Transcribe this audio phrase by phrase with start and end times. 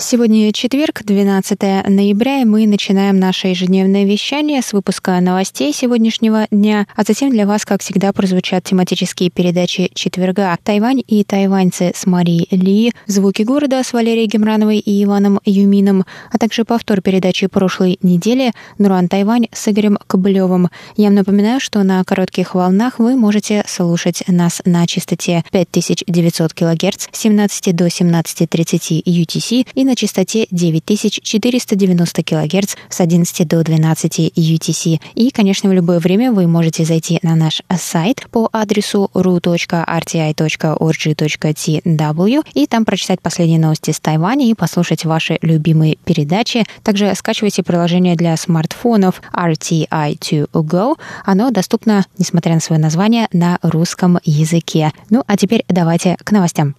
[0.00, 6.86] Сегодня четверг, 12 ноября, и мы начинаем наше ежедневное вещание с выпуска новостей сегодняшнего дня,
[6.94, 12.46] а затем для вас, как всегда, прозвучат тематические передачи четверга «Тайвань и тайваньцы» с Марией
[12.52, 18.52] Ли, «Звуки города» с Валерией Гемрановой и Иваном Юмином, а также повтор передачи прошлой недели
[18.78, 20.68] «Нуран Тайвань» с Игорем Кобылевым.
[20.96, 27.08] Я вам напоминаю, что на коротких волнах вы можете слушать нас на частоте 5900 кГц
[27.10, 35.00] с 17 до 17.30 UTC и на частоте 9490 кГц с 11 до 12 UTC.
[35.14, 39.78] И, конечно, в любое время вы можете зайти на наш сайт по адресу ru.rti.org.tw
[42.54, 46.64] и там прочитать последние новости с Тайваня и послушать ваши любимые передачи.
[46.82, 50.96] Также скачивайте приложение для смартфонов RTI2Go.
[51.24, 54.92] Оно доступно, несмотря на свое название, на русском языке.
[55.10, 56.76] Ну, а теперь давайте к новостям.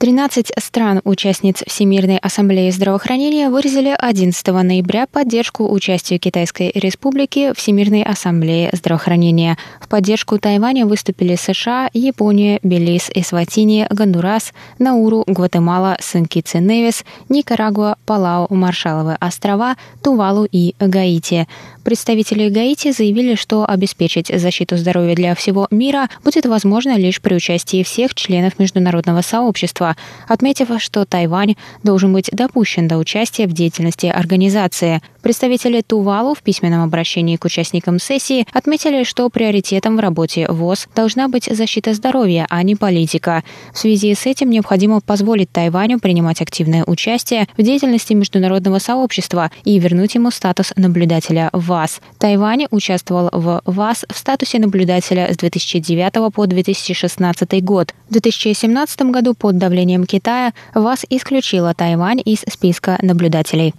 [0.00, 8.70] 13 стран-участниц Всемирной ассамблеи здравоохранения выразили 11 ноября поддержку участию Китайской Республики в Всемирной ассамблее
[8.72, 9.58] здравоохранения.
[9.78, 19.18] В поддержку Тайваня выступили США, Япония, Белиз, Эсватини, Гондурас, Науру, Гватемала, Сен-Китс-Невис, Никарагуа, Палау, Маршаловы
[19.20, 21.46] острова, Тувалу и Гаити.
[21.84, 27.82] Представители Гаити заявили, что обеспечить защиту здоровья для всего мира будет возможно лишь при участии
[27.82, 29.89] всех членов международного сообщества,
[30.28, 35.00] отметив, что Тайвань должен быть допущен до участия в деятельности организации.
[35.22, 41.28] Представители Тувалу в письменном обращении к участникам сессии отметили, что приоритетом в работе ВОЗ должна
[41.28, 43.44] быть защита здоровья, а не политика.
[43.74, 49.78] В связи с этим необходимо позволить Тайваню принимать активное участие в деятельности международного сообщества и
[49.78, 52.00] вернуть ему статус наблюдателя в ВАС.
[52.18, 57.94] Тайвань участвовал в ВАС в статусе наблюдателя с 2009 по 2016 год.
[58.08, 63.74] В 2017 году под давлением Китая ВАС исключила Тайвань из списка наблюдателей.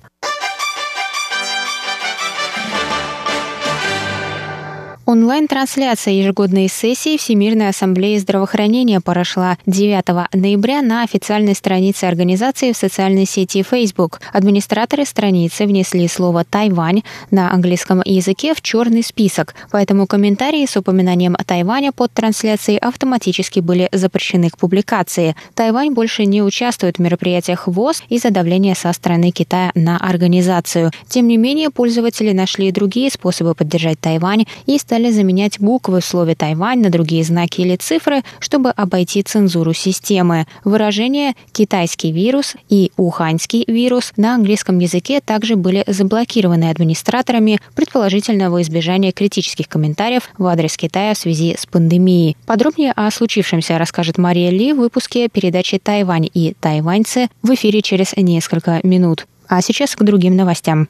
[5.06, 13.25] Онлайн-трансляция ежегодной сессии Всемирной ассамблеи здравоохранения прошла 9 ноября на официальной странице организации в социальной
[13.25, 14.22] сети Facebook.
[14.31, 17.01] Администраторы страницы внесли слово «Тайвань»
[17.31, 23.90] на английском языке в черный список, поэтому комментарии с упоминанием Тайваня под трансляцией автоматически были
[23.91, 25.35] запрещены к публикации.
[25.56, 30.91] Тайвань больше не участвует в мероприятиях ВОЗ из-за давления со стороны Китая на организацию.
[31.07, 36.35] Тем не менее, пользователи нашли другие способы поддержать Тайвань и стали заменять буквы в слове
[36.35, 40.47] «Тайвань» на другие знаки или цифры, чтобы обойти цензуру системы.
[40.66, 48.62] Выражения «китайский вирус» и «уханьский вирус» на английском языке также были заблокированы администраторами, предположительно во
[48.63, 52.35] избежание критических комментариев в адрес Китая в связи с пандемией.
[52.46, 58.12] Подробнее о случившемся расскажет Мария Ли в выпуске передачи «Тайвань и тайваньцы» в эфире через
[58.18, 59.25] несколько минут.
[59.47, 60.90] А сейчас к другим новостям.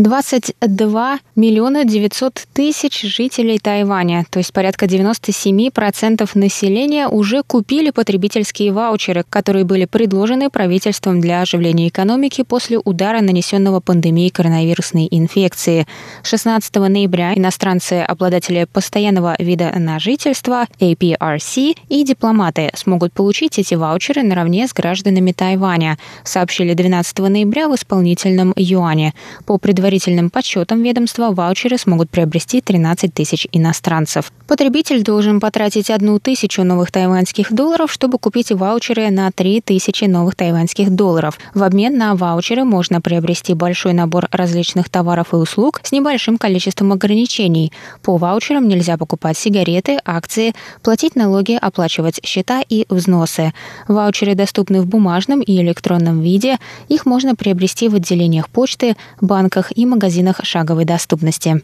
[0.00, 9.26] 22 миллиона 900 тысяч жителей Тайваня, то есть порядка 97% населения, уже купили потребительские ваучеры,
[9.28, 15.86] которые были предложены правительством для оживления экономики после удара, нанесенного пандемией коронавирусной инфекции.
[16.22, 24.22] 16 ноября иностранцы, обладатели постоянного вида на жительство, APRC, и дипломаты смогут получить эти ваучеры
[24.22, 29.12] наравне с гражданами Тайваня, сообщили 12 ноября в исполнительном юане.
[29.44, 34.30] По предварительным предварительным подсчетам ведомства ваучеры смогут приобрести 13 тысяч иностранцев.
[34.46, 40.36] Потребитель должен потратить одну тысячу новых тайваньских долларов, чтобы купить ваучеры на 3 тысячи новых
[40.36, 41.40] тайваньских долларов.
[41.54, 46.92] В обмен на ваучеры можно приобрести большой набор различных товаров и услуг с небольшим количеством
[46.92, 47.72] ограничений.
[48.02, 50.54] По ваучерам нельзя покупать сигареты, акции,
[50.84, 53.52] платить налоги, оплачивать счета и взносы.
[53.88, 56.58] Ваучеры доступны в бумажном и электронном виде.
[56.88, 61.62] Их можно приобрести в отделениях почты, банках и магазинах шаговой доступности.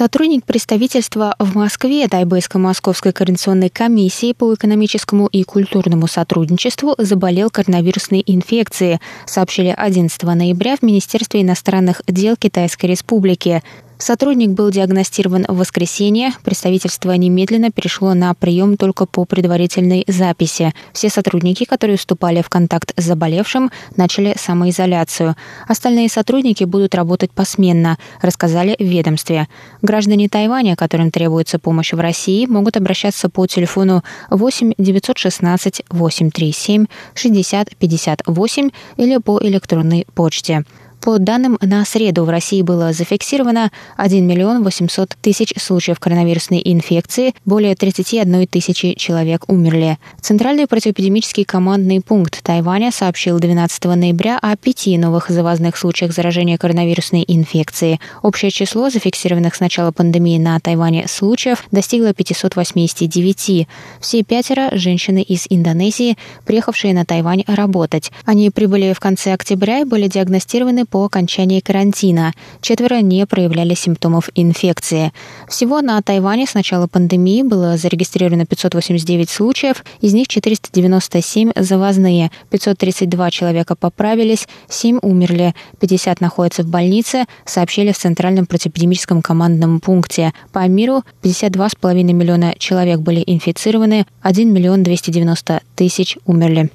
[0.00, 8.98] Сотрудник представительства в Москве Тайбэйско-Московской координационной комиссии по экономическому и культурному сотрудничеству заболел коронавирусной инфекцией,
[9.26, 13.62] сообщили 11 ноября в Министерстве иностранных дел Китайской Республики.
[14.00, 16.32] Сотрудник был диагностирован в воскресенье.
[16.42, 20.72] Представительство немедленно перешло на прием только по предварительной записи.
[20.94, 25.36] Все сотрудники, которые вступали в контакт с заболевшим, начали самоизоляцию.
[25.68, 29.48] Остальные сотрудники будут работать посменно, рассказали в ведомстве.
[29.82, 37.76] Граждане Тайваня, которым требуется помощь в России, могут обращаться по телефону 8 916 837 60
[37.76, 40.64] 58 или по электронной почте.
[41.00, 47.34] По данным на среду в России было зафиксировано 1 миллион 800 тысяч случаев коронавирусной инфекции,
[47.46, 49.98] более 31 тысячи человек умерли.
[50.20, 57.24] Центральный противоэпидемический командный пункт Тайваня сообщил 12 ноября о пяти новых завозных случаях заражения коронавирусной
[57.26, 57.98] инфекции.
[58.22, 63.66] Общее число зафиксированных с начала пандемии на Тайване случаев достигло 589.
[64.00, 68.12] Все пятеро– женщины из Индонезии, приехавшие на Тайвань работать.
[68.26, 72.32] Они прибыли в конце октября и были диагностированы по окончании карантина.
[72.60, 75.12] Четверо не проявляли симптомов инфекции.
[75.48, 83.30] Всего на Тайване с начала пандемии было зарегистрировано 589 случаев, из них 497 завозные, 532
[83.30, 90.32] человека поправились, 7 умерли, 50 находятся в больнице, сообщили в Центральном противоэпидемическом командном пункте.
[90.52, 96.70] По миру 52,5 миллиона человек были инфицированы, 1 миллион 290 тысяч умерли.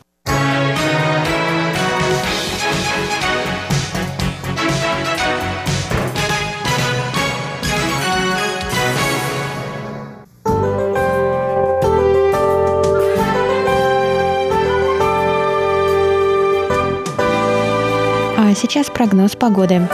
[18.56, 19.88] Сейчас прогноз погоды.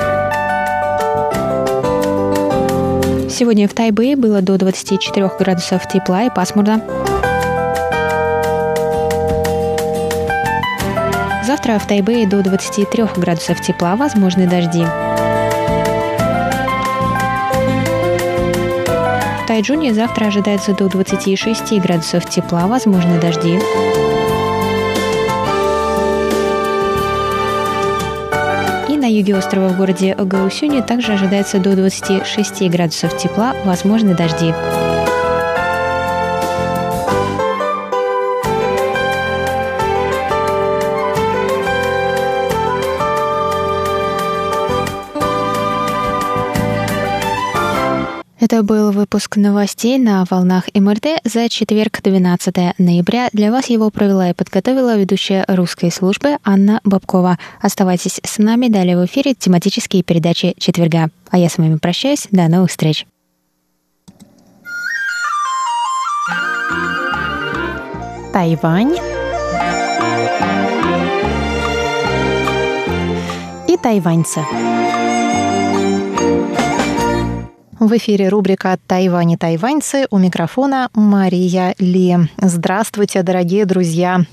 [3.30, 6.82] Сегодня в Тайбэе было до 24 градусов тепла и пасмурно.
[11.44, 14.86] Завтра в Тайбэе до 23 градусов тепла, возможны дожди.
[19.44, 23.60] В Тайджуне завтра ожидается до 26 градусов тепла, возможны дожди.
[28.90, 34.54] На юге острова в городе Гаусюне также ожидается до 26 градусов тепла, возможны дожди.
[48.52, 53.30] Это был выпуск новостей на волнах МРТ за четверг, 12 ноября.
[53.32, 57.40] Для вас его провела и подготовила ведущая русской службы Анна Бабкова.
[57.62, 61.12] Оставайтесь с нами, далее в эфире тематические передачи четверга.
[61.30, 62.28] А я с вами прощаюсь.
[62.32, 63.08] До новых встреч.
[68.34, 68.98] Тайвань
[73.70, 74.42] и тайваньцы.
[77.82, 82.16] В эфире рубрика «Тайвань и тайваньцы» у микрофона Мария Ли.
[82.38, 84.24] Здравствуйте, дорогие друзья!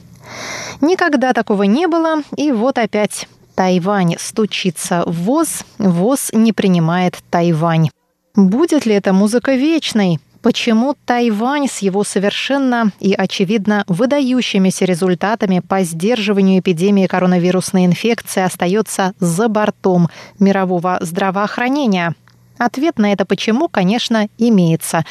[0.83, 7.89] Никогда такого не было, и вот опять Тайвань стучится в ВОЗ, ВОЗ не принимает Тайвань.
[8.37, 10.21] Будет ли эта музыка вечной?
[10.43, 19.15] Почему Тайвань с его совершенно и, очевидно, выдающимися результатами по сдерживанию эпидемии коронавирусной инфекции остается
[19.21, 22.15] за бортом мирового здравоохранения?
[22.59, 25.05] Ответ на это почему, конечно, имеется.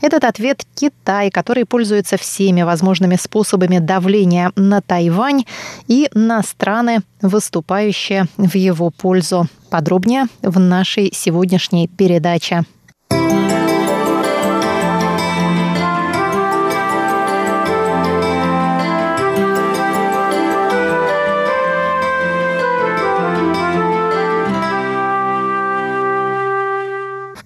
[0.00, 5.44] Этот ответ Китай, который пользуется всеми возможными способами давления на Тайвань
[5.86, 9.46] и на страны, выступающие в его пользу.
[9.70, 12.64] Подробнее в нашей сегодняшней передаче.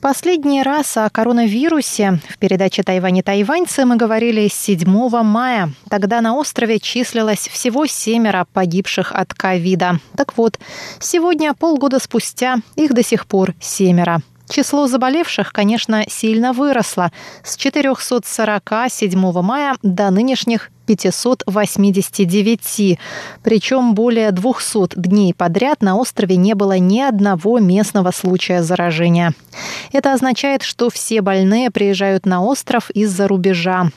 [0.09, 4.88] Последний раз о коронавирусе в передаче «Тайвань и тайваньцы» мы говорили 7
[5.23, 5.71] мая.
[5.91, 10.00] Тогда на острове числилось всего семеро погибших от ковида.
[10.17, 10.59] Так вот,
[10.99, 14.23] сегодня, полгода спустя, их до сих пор семеро.
[14.49, 17.12] Число заболевших, конечно, сильно выросло
[17.45, 22.99] с 447 мая до нынешних 589.
[23.42, 29.35] Причем более 200 дней подряд на острове не было ни одного местного случая заражения.
[29.92, 33.90] Это означает, что все больные приезжают на остров из-за рубежа.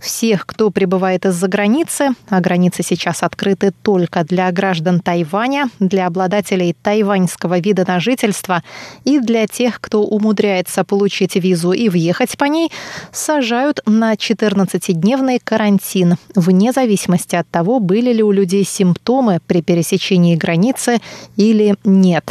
[0.00, 6.76] Всех, кто прибывает из-за границы, а границы сейчас открыты только для граждан Тайваня, для обладателей
[6.82, 8.62] тайваньского вида на жительство
[9.04, 12.70] и для тех, кто умудряется получить визу и въехать по ней,
[13.12, 20.36] сажают на 14-дневный карантин, вне зависимости от того, были ли у людей симптомы при пересечении
[20.36, 21.00] границы
[21.36, 22.24] или нет.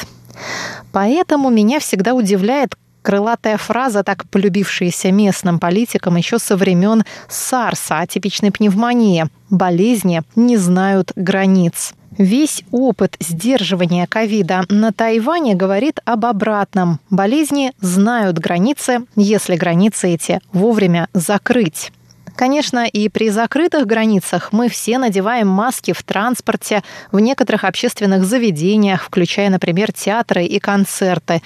[0.92, 8.52] Поэтому меня всегда удивляет, крылатая фраза, так полюбившаяся местным политикам еще со времен САРСа, атипичной
[8.52, 9.28] пневмонии.
[9.52, 11.94] Болезни не знают границ.
[12.18, 17.00] Весь опыт сдерживания ковида на Тайване говорит об обратном.
[17.10, 21.92] Болезни знают границы, если границы эти вовремя закрыть.
[22.36, 29.04] Конечно, и при закрытых границах мы все надеваем маски в транспорте, в некоторых общественных заведениях,
[29.04, 31.42] включая, например, театры и концерты.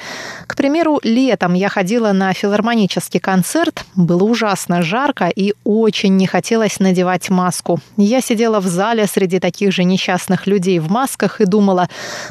[0.47, 6.79] К примеру, летом я ходила на филармонический концерт, было ужасно жарко и очень не хотелось
[6.79, 7.79] надевать маску.
[7.97, 11.89] Я сидела в зале среди таких же несчастных людей в масках и думала,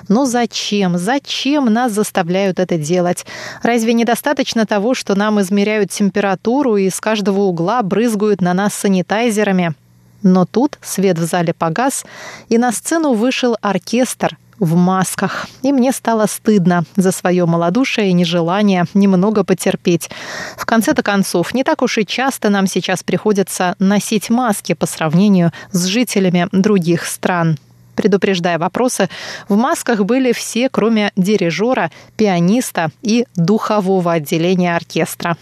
[0.08, 3.26] ну зачем, зачем нас заставляют это делать?
[3.62, 9.74] Разве недостаточно того, что нам измеряют температуру и с каждого угла брызгают на нас санитайзерами.
[10.22, 12.04] Но тут свет в зале погас,
[12.48, 15.48] и на сцену вышел оркестр в масках.
[15.62, 20.10] И мне стало стыдно за свое малодушие и нежелание немного потерпеть.
[20.56, 25.50] В конце-то концов, не так уж и часто нам сейчас приходится носить маски по сравнению
[25.72, 27.58] с жителями других стран.
[27.96, 29.08] Предупреждая вопросы,
[29.48, 35.36] в масках были все, кроме дирижера, пианиста и духового отделения оркестра.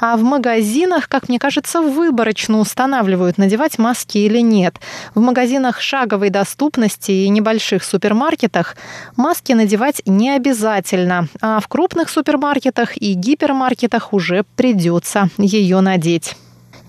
[0.00, 4.76] А в магазинах, как мне кажется, выборочно устанавливают, надевать маски или нет.
[5.14, 8.76] В магазинах шаговой доступности и небольших супермаркетах
[9.16, 16.36] маски надевать не обязательно, а в крупных супермаркетах и гипермаркетах уже придется ее надеть.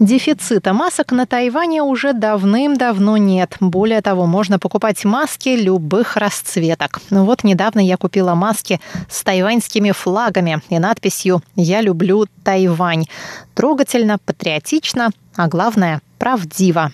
[0.03, 3.55] Дефицита масок на Тайване уже давным-давно нет.
[3.61, 6.99] Более того, можно покупать маски любых расцветок.
[7.09, 13.05] Вот недавно я купила маски с тайваньскими флагами и надписью «Я люблю Тайвань».
[13.55, 16.91] Трогательно, патриотично, а главное– правдиво.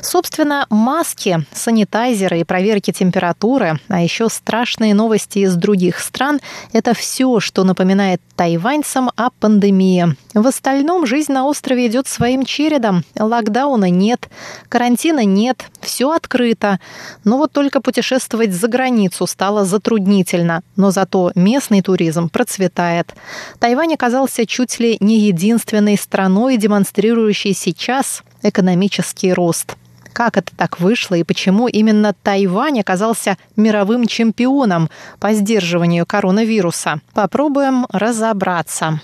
[0.00, 6.40] Собственно, маски, санитайзеры и проверки температуры, а еще страшные новости из других стран–
[6.72, 10.16] это все, что напоминает тайваньцам о пандемии.
[10.34, 13.04] В остальном жизнь на острове идет своим чередом.
[13.18, 14.28] Локдауна нет,
[14.68, 16.80] карантина нет, все открыто.
[17.24, 20.62] Но вот только путешествовать за границу стало затруднительно.
[20.76, 23.14] Но зато местный туризм процветает.
[23.58, 29.76] Тайвань оказался чуть ли не единственной страной, демонстрирующей сейчас экономический рост.
[30.12, 37.00] Как это так вышло и почему именно Тайвань оказался мировым чемпионом по сдерживанию коронавируса?
[37.14, 39.00] Попробуем разобраться.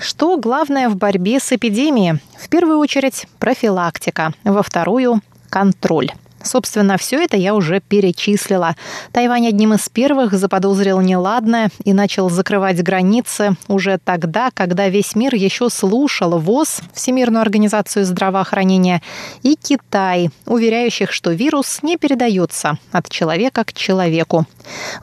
[0.00, 2.20] Что главное в борьбе с эпидемией?
[2.38, 6.10] В первую очередь профилактика, во вторую– контроль.
[6.46, 8.76] Собственно, все это я уже перечислила.
[9.12, 15.34] Тайвань одним из первых заподозрил неладное и начал закрывать границы уже тогда, когда весь мир
[15.34, 19.02] еще слушал ВОЗ, Всемирную организацию здравоохранения,
[19.42, 24.46] и Китай, уверяющих, что вирус не передается от человека к человеку.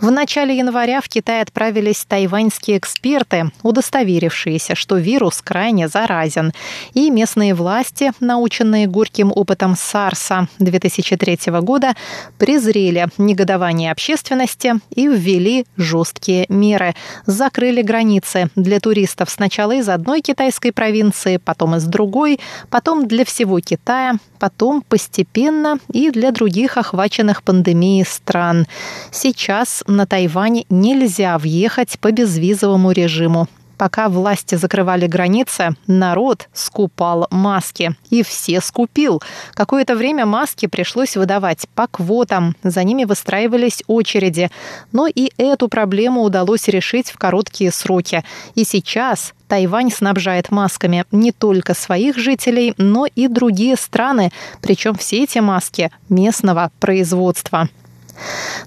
[0.01, 6.51] В начале января в Китай отправились тайваньские эксперты, удостоверившиеся, что вирус крайне заразен.
[6.93, 11.95] И местные власти, наученные горьким опытом САРСа 2003 2023 года
[12.37, 16.95] презрели негодование общественности и ввели жесткие меры.
[17.25, 23.59] Закрыли границы для туристов сначала из одной китайской провинции, потом из другой, потом для всего
[23.59, 28.67] Китая, потом постепенно и для других охваченных пандемией стран.
[29.11, 33.47] Сейчас на Тайвань нельзя въехать по безвизовому режиму.
[33.77, 37.95] Пока власти закрывали границы, народ скупал маски.
[38.09, 39.21] И все скупил.
[39.53, 42.55] Какое-то время маски пришлось выдавать по квотам.
[42.63, 44.51] За ними выстраивались очереди.
[44.91, 48.23] Но и эту проблему удалось решить в короткие сроки.
[48.55, 54.31] И сейчас Тайвань снабжает масками не только своих жителей, но и другие страны.
[54.61, 57.69] Причем все эти маски местного производства.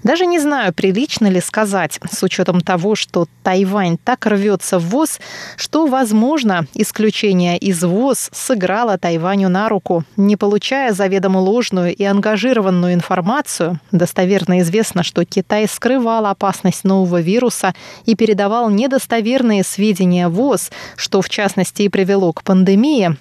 [0.03, 5.21] Даже не знаю, прилично ли сказать, с учетом того, что Тайвань так рвется в ВОЗ,
[5.57, 10.05] что, возможно, исключение из ВОЗ сыграло Тайваню на руку.
[10.17, 17.75] Не получая заведомо ложную и ангажированную информацию, достоверно известно, что Китай скрывал опасность нового вируса
[18.05, 23.17] и передавал недостоверные сведения ВОЗ, что в частности и привело к пандемии,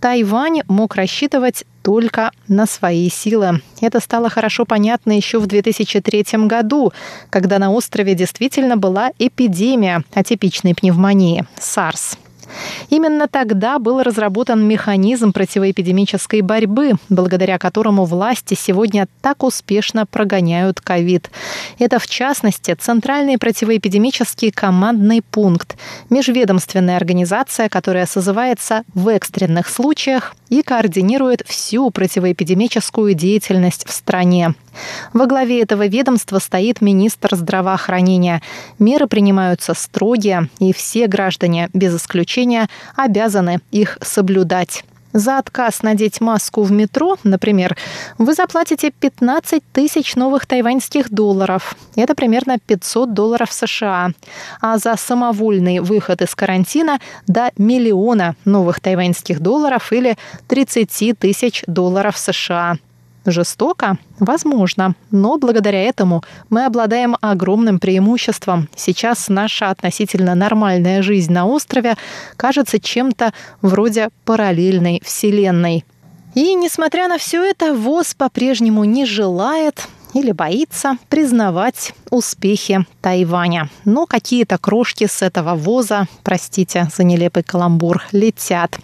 [0.00, 3.60] Тайвань мог рассчитывать только на свои силы.
[3.80, 6.92] Это стало хорошо понятно еще в 2003 году,
[7.30, 12.16] когда на острове действительно была эпидемия атипичной пневмонии– SARS.
[12.90, 21.30] Именно тогда был разработан механизм противоэпидемической борьбы, благодаря которому власти сегодня так успешно прогоняют ковид.
[21.78, 25.76] Это, в частности, Центральный противоэпидемический командный пункт,
[26.10, 34.54] межведомственная организация, которая созывается в экстренных случаях и координирует всю противоэпидемическую деятельность в стране.
[35.14, 38.42] Во главе этого ведомства стоит министр здравоохранения.
[38.78, 44.84] Меры принимаются строгие, и все граждане, без исключения, обязаны их соблюдать.
[45.12, 47.76] За отказ надеть маску в метро, например,
[48.18, 51.76] вы заплатите 15 тысяч новых тайваньских долларов.
[51.96, 54.10] Это примерно 500 долларов США.
[54.60, 60.16] А за самовольный выход из карантина до миллиона новых тайваньских долларов или
[60.48, 62.78] 30 тысяч долларов США.
[63.24, 63.98] Жестоко?
[64.18, 64.94] Возможно.
[65.10, 68.68] Но благодаря этому мы обладаем огромным преимуществом.
[68.74, 71.96] Сейчас наша относительно нормальная жизнь на острове
[72.36, 75.84] кажется чем-то вроде параллельной вселенной.
[76.34, 83.68] И несмотря на все это, ВОЗ по-прежнему не желает или боится признавать успехи Тайваня.
[83.84, 88.78] Но какие-то крошки с этого воза, простите за нелепый каламбур, летят.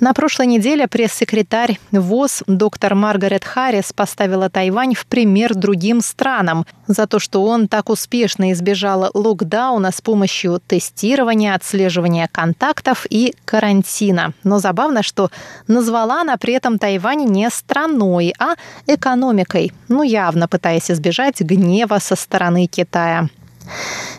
[0.00, 7.06] На прошлой неделе пресс-секретарь ВОЗ доктор Маргарет Харрис поставила Тайвань в пример другим странам за
[7.06, 14.32] то, что он так успешно избежал локдауна с помощью тестирования, отслеживания контактов и карантина.
[14.44, 15.30] Но забавно, что
[15.68, 18.54] назвала она при этом Тайвань не страной, а
[18.86, 19.72] экономикой.
[19.88, 23.28] Ну, явно пытаясь избежать гнева со стороны Китая.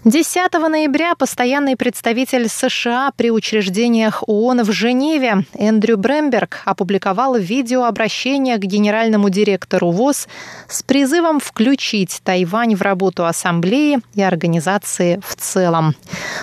[0.03, 8.62] 10 ноября постоянный представитель США при учреждениях ООН в Женеве Эндрю Бремберг опубликовал видеообращение к
[8.62, 10.27] генеральному директору ВОЗ
[10.67, 15.95] с призывом включить Тайвань в работу Ассамблеи и организации в целом.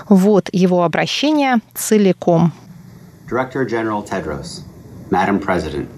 [0.09, 2.55] Вот его обращение целиком.
[3.31, 4.63] Director General Tedros,
[5.11, 5.89] Madam President,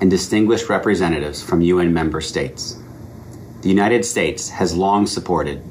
[0.00, 2.22] and distinguished representatives from UN member.
[3.62, 5.62] The United States has long supported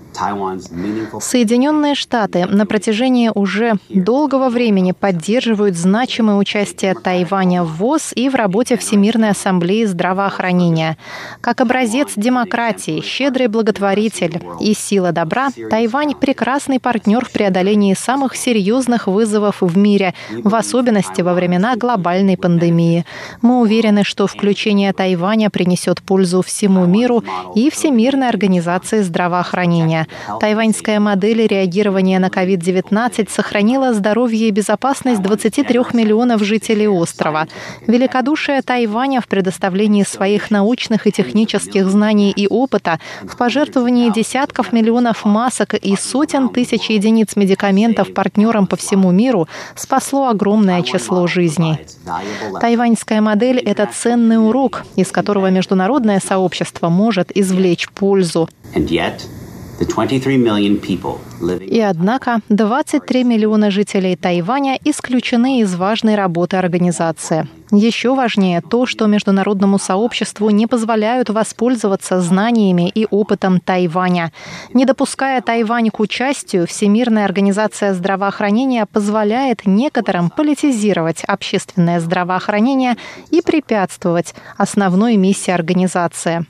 [1.19, 8.35] Соединенные Штаты на протяжении уже долгого времени поддерживают значимое участие Тайваня в ВОЗ и в
[8.35, 10.97] работе Всемирной ассамблеи здравоохранения.
[11.41, 19.07] Как образец демократии, щедрый благотворитель и сила добра, Тайвань– прекрасный партнер в преодолении самых серьезных
[19.07, 23.05] вызовов в мире, в особенности во времена глобальной пандемии.
[23.41, 27.23] Мы уверены, что включение Тайваня принесет пользу всему миру
[27.55, 30.07] и Всемирной организации здравоохранения.
[30.39, 37.47] Тайваньская модель реагирования на COVID-19 сохранила здоровье и безопасность 23 миллионов жителей острова.
[37.87, 45.25] Великодушие Тайваня в предоставлении своих научных и технических знаний и опыта, в пожертвовании десятков миллионов
[45.25, 51.79] масок и сотен тысяч единиц медикаментов партнерам по всему миру спасло огромное число жизней.
[52.59, 58.49] Тайваньская модель– это ценный урок, из которого международное сообщество может извлечь пользу.
[59.81, 67.47] the 23 million people И однако 23 миллиона жителей Тайваня исключены из важной работы организации.
[67.73, 74.33] Еще важнее то, что международному сообществу не позволяют воспользоваться знаниями и опытом Тайваня.
[74.73, 82.97] Не допуская Тайвань к участию, Всемирная организация здравоохранения позволяет некоторым политизировать общественное здравоохранение
[83.29, 86.45] и препятствовать основной миссии организации.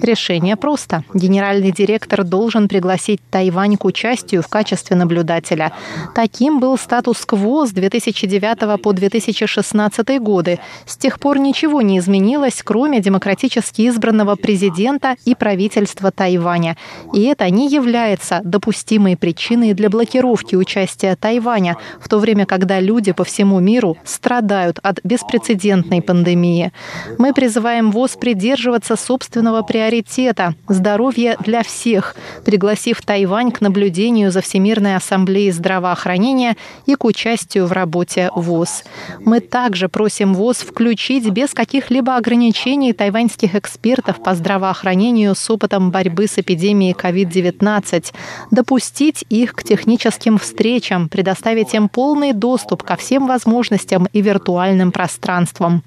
[0.00, 1.02] Решение просто.
[1.14, 5.72] Генеральный директор должен пригласить Тайвань к участию в качестве наблюдателя.
[6.14, 10.58] Таким был статус-кво с 2009 по 2016 20 годы.
[10.84, 16.76] С тех пор ничего не изменилось, кроме демократически избранного президента и правительства Тайваня.
[17.12, 23.12] И это не является допустимой причиной для блокировки участия Тайваня, в то время, когда люди
[23.12, 26.72] по всему миру страдают от беспрецедентной пандемии.
[27.18, 34.96] Мы призываем ВОЗ придерживаться собственного приоритета– здоровье для всех, пригласив Тайвань к наблюдению за Всемирной
[34.96, 38.84] ассамблеей здравоохранения и к участию в работе ВОЗ.
[39.20, 46.26] Мы также просим ВОЗ включить без каких-либо ограничений тайваньских экспертов по здравоохранению с опытом борьбы
[46.26, 48.12] с эпидемией COVID-19,
[48.50, 55.82] допустить их к техническим встречам, предоставить им полный доступ ко всем возможностям и виртуальным пространствам.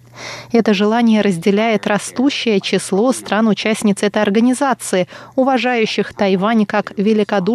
[0.51, 6.93] Это желание разделяет растущее число стран-участниц этой организации, уважающих Тайвань как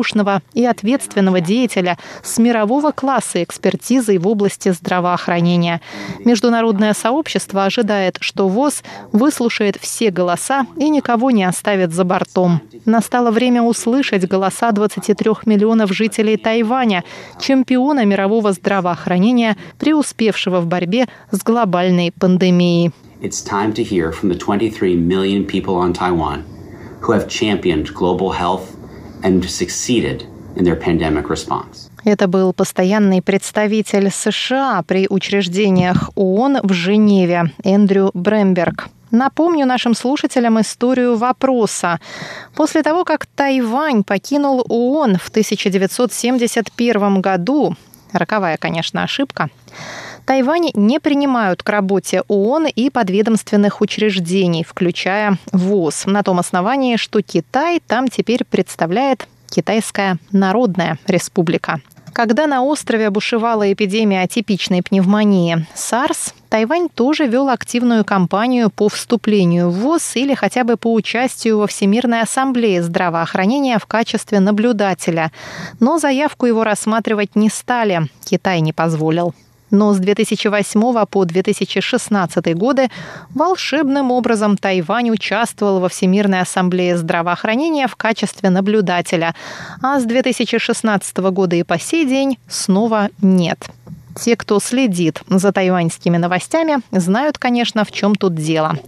[0.05, 5.81] великодушного и ответственного деятеля с мирового класса экспертизы в области здравоохранения.
[6.25, 12.61] Международное сообщество ожидает, что ВОЗ выслушает все голоса и никого не оставит за бортом.
[12.85, 17.05] Настало время услышать голоса 23 миллионов жителей Тайваня,
[17.41, 22.93] чемпиона мирового здравоохранения, преуспевшего в борьбе с глобальной пандемией.
[23.21, 26.45] It's time to hear from the 23 million people on Taiwan
[27.01, 28.75] who have championed global health
[29.25, 31.91] and succeeded in their pandemic response.
[32.05, 38.89] Это был постоянный представитель США при учреждениях ООН в Женеве Эндрю Бремберг.
[39.11, 41.99] Напомню нашим слушателям историю вопроса.
[42.55, 47.75] После того, как Тайвань покинул ООН в 1971 году,
[48.13, 49.49] роковая, конечно, ошибка,
[50.27, 57.21] Тайвань не принимают к работе ООН и подведомственных учреждений, включая ВОЗ, на том основании, что
[57.21, 61.81] Китай там теперь представляет Китайская Народная Республика.
[62.15, 69.69] Когда на острове бушевала эпидемия атипичной пневмонии SARS, Тайвань тоже вел активную кампанию по вступлению
[69.69, 75.33] в ВОЗ или хотя бы по участию во Всемирной ассамблее здравоохранения в качестве наблюдателя.
[75.81, 78.09] Но заявку его рассматривать не стали.
[78.25, 79.35] Китай не позволил
[79.71, 82.89] но с 2008 по 2016 годы
[83.35, 89.35] волшебным образом Тайвань участвовал во Всемирной ассамблее здравоохранения в качестве наблюдателя,
[89.83, 93.69] а с 2016 года и по сей день снова нет.
[94.21, 98.79] Те, кто следит за тайваньскими новостями, знают, конечно, в чем тут дело.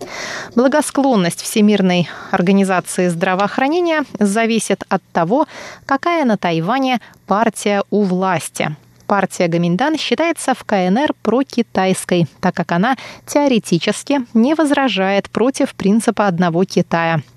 [0.54, 5.46] Благосклонность Всемирной организации здравоохранения зависит от того,
[5.84, 8.76] какая на Тайване партия у власти.
[9.06, 16.64] Партия Гаминдан считается в КНР прокитайской, так как она теоретически не возражает против принципа одного
[16.64, 17.22] Китая–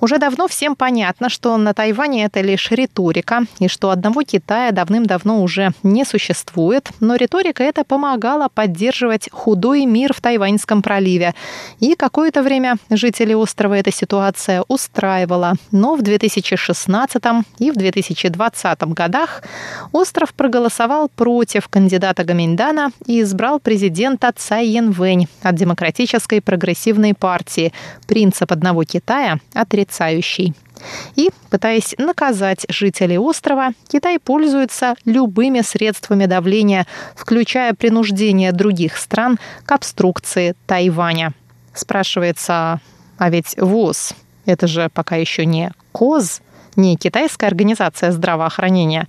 [0.00, 5.42] уже давно всем понятно, что на Тайване это лишь риторика, и что одного Китая давным-давно
[5.42, 11.34] уже не существует, но риторика это помогала поддерживать худой мир в Тайваньском проливе.
[11.80, 15.54] И какое-то время жители острова эта ситуация устраивала.
[15.70, 17.22] Но в 2016
[17.58, 19.42] и в 2020 годах
[19.92, 27.72] остров проголосовал против кандидата Гаминдана и избрал президента Цай Янвэнь от Демократической прогрессивной партии.
[28.06, 30.54] Принцип одного Китая отрицающий.
[31.14, 39.72] И, пытаясь наказать жителей острова, Китай пользуется любыми средствами давления, включая принуждение других стран к
[39.72, 41.32] обструкции Тайваня.
[41.72, 42.80] Спрашивается,
[43.18, 44.14] а ведь ВОЗ–
[44.46, 46.40] это же пока еще не КОЗ,
[46.76, 49.08] не китайская организация здравоохранения.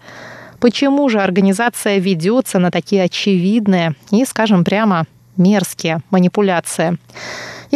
[0.60, 6.98] Почему же организация ведется на такие очевидные и, скажем прямо, мерзкие манипуляции?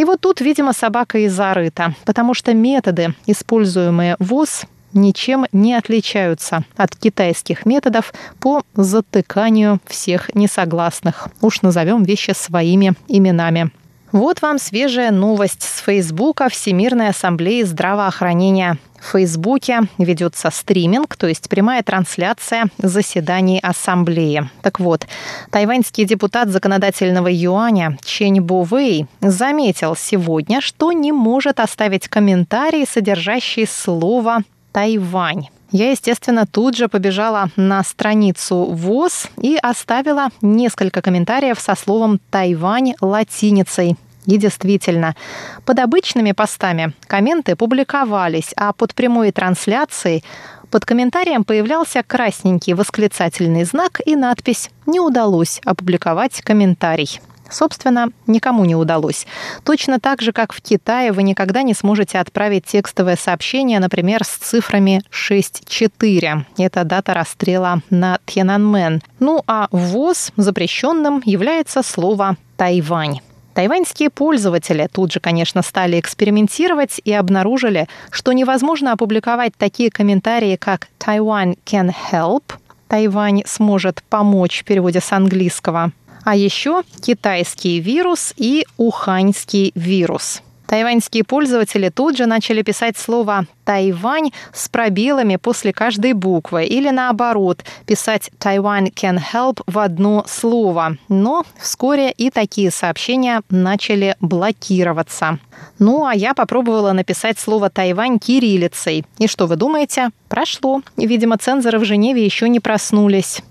[0.00, 4.62] И вот тут, видимо, собака и зарыта, потому что методы, используемые ВОЗ,
[4.94, 11.28] ничем не отличаются от китайских методов по затыканию всех несогласных.
[11.42, 13.72] Уж назовем вещи своими именами.
[14.10, 18.78] Вот вам свежая новость с Фейсбука Всемирной ассамблеи здравоохранения.
[19.00, 24.50] В Фейсбуке ведется стриминг, то есть прямая трансляция заседаний ассамблеи.
[24.62, 25.06] Так вот,
[25.50, 33.66] тайваньский депутат законодательного юаня Чень Бу Вэй заметил сегодня, что не может оставить комментарий, содержащий
[33.66, 34.40] слово
[34.72, 35.48] «Тайвань».
[35.72, 42.94] Я, естественно, тут же побежала на страницу ВОЗ и оставила несколько комментариев со словом «Тайвань»
[43.00, 43.96] латиницей.
[44.26, 45.16] И действительно,
[45.64, 50.24] под обычными постами комменты публиковались, а под прямой трансляцией
[50.70, 57.20] под комментарием появлялся красненький восклицательный знак и надпись «Не удалось опубликовать комментарий».
[57.50, 59.26] Собственно, никому не удалось.
[59.64, 64.28] Точно так же, как в Китае, вы никогда не сможете отправить текстовое сообщение, например, с
[64.28, 66.44] цифрами 6.4.
[66.58, 69.02] Это дата расстрела на Тьянанмен.
[69.18, 73.20] Ну а ввоз запрещенным является слово «Тайвань».
[73.54, 80.88] Тайваньские пользователи тут же, конечно, стали экспериментировать и обнаружили, что невозможно опубликовать такие комментарии, как
[80.98, 82.44] «Taiwan can help»,
[82.88, 85.92] «Тайвань сможет помочь» в переводе с английского,
[86.24, 90.42] а еще китайский вирус и уханьский вирус.
[90.70, 97.64] Тайваньские пользователи тут же начали писать слово «Тайвань» с пробелами после каждой буквы или наоборот,
[97.86, 100.96] писать «Taiwan can help» в одно слово.
[101.08, 105.40] Но вскоре и такие сообщения начали блокироваться.
[105.80, 109.04] Ну, а я попробовала написать слово «Тайвань» кириллицей.
[109.18, 110.10] И что вы думаете?
[110.28, 110.82] Прошло.
[110.96, 113.42] Видимо, цензоры в Женеве еще не проснулись.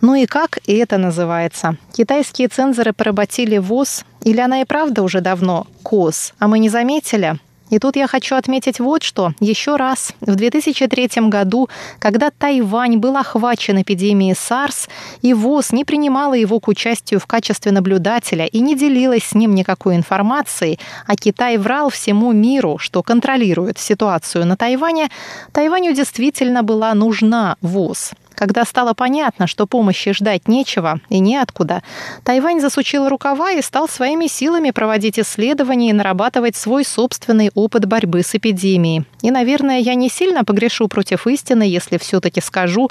[0.00, 1.76] Ну и как это называется?
[1.92, 4.04] Китайские цензоры поработили ВОЗ?
[4.22, 7.38] Или она и правда уже давно КОС, а мы не заметили?
[7.70, 9.32] И тут я хочу отметить вот что.
[9.40, 14.88] Еще раз, в 2003 году, когда Тайвань был охвачен эпидемией SARS,
[15.22, 19.54] и ВОЗ не принимала его к участию в качестве наблюдателя и не делилась с ним
[19.54, 25.10] никакой информацией, а Китай врал всему миру, что контролирует ситуацию на Тайване,
[25.52, 28.12] Тайваню действительно была нужна ВОЗ.
[28.38, 31.82] Когда стало понятно, что помощи ждать нечего и неоткуда,
[32.22, 38.22] Тайвань засучил рукава и стал своими силами проводить исследования и нарабатывать свой собственный опыт борьбы
[38.22, 39.06] с эпидемией.
[39.22, 42.90] И, наверное, я не сильно погрешу против истины, если все-таки скажу,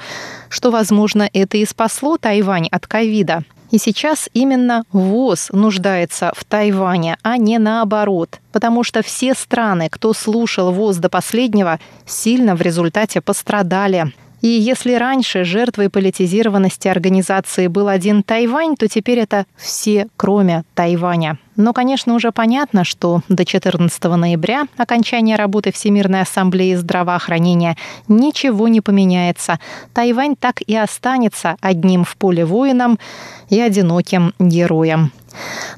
[0.50, 3.46] что, возможно, это и спасло Тайвань от ковида.
[3.72, 8.42] И сейчас именно ВОЗ нуждается в Тайване, а не наоборот.
[8.52, 14.12] Потому что все страны, кто слушал ВОЗ до последнего, сильно в результате пострадали.
[14.42, 21.40] И если раньше жертвой политизированности организации был один Тайвань, то теперь это все, кроме Тайваня.
[21.56, 28.82] Но, конечно, уже понятно, что до 14 ноября, окончания работы Всемирной ассамблеи здравоохранения, ничего не
[28.82, 29.60] поменяется.
[29.94, 33.00] Тайвань так и останется одним в поле воином
[33.50, 35.12] и одиноким героем.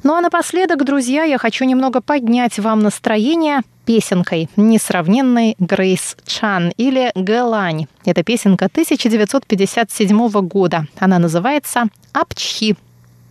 [0.02, 7.10] Ну а напоследок, друзья, я хочу немного поднять вам настроение песенкой несравненной Грейс Чан или
[7.16, 7.88] Гэлань.
[8.04, 10.86] Это песенка 1957 года.
[11.00, 12.76] Она называется «Апчхи».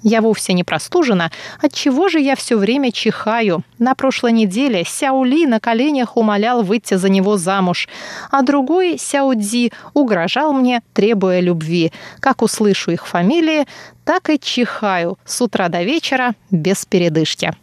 [0.03, 1.31] Я вовсе не простужена.
[1.61, 3.63] От чего же я все время чихаю?
[3.77, 7.87] На прошлой неделе Сяули на коленях умолял выйти за него замуж,
[8.29, 11.93] а другой Сяудзи угрожал мне, требуя любви.
[12.19, 13.65] Как услышу их фамилии,
[14.03, 17.53] так и чихаю с утра до вечера без передышки.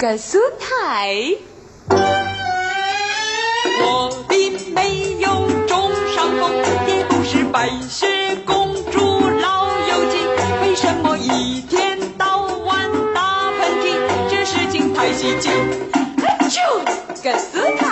[0.00, 1.14] 感苏台。
[3.82, 6.50] 我并没有中伤风，
[6.86, 8.06] 也不是白雪
[8.46, 10.16] 公主老友记，
[10.62, 13.92] 为什么一天到晚打喷嚏？
[14.30, 15.50] 这事情太稀奇。
[16.48, 16.60] 就
[17.22, 17.89] 个苏台，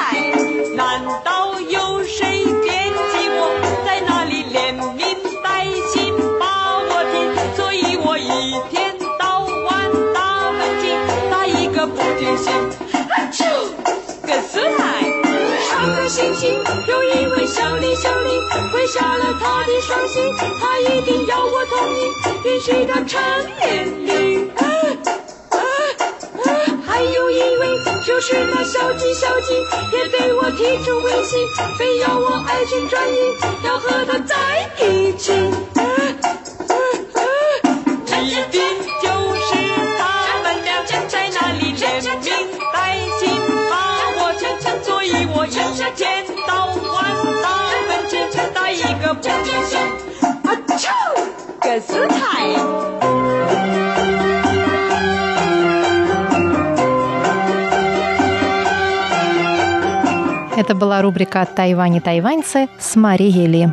[12.39, 12.51] 个不停歇。
[13.33, 13.45] 就
[14.27, 14.83] 个苏台。
[15.69, 16.47] 上个星期
[16.87, 18.29] 有一位小李，小李
[18.73, 20.21] 跪下了他的双膝，
[20.61, 23.21] 他一定要我同意，允许他成
[23.61, 24.51] 年礼。
[26.87, 29.55] 还有一位就是那小鸡，小鸡
[29.93, 31.37] 也对我提出威胁，
[31.79, 33.17] 非要我爱情转移，
[33.65, 34.35] 要和他在
[34.85, 35.33] 一起。
[49.18, 49.32] 打一个不停
[49.66, 49.78] 歇。
[50.44, 50.90] 啊啾，
[51.62, 52.54] 个斯泰。
[60.56, 63.70] Это была рубрика «Тайвань и тайваньцы» с Марией Ли.